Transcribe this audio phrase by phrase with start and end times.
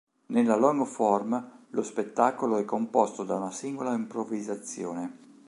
[0.29, 5.19] Nella long form lo spettacolo è composto da una singola improvvisazione.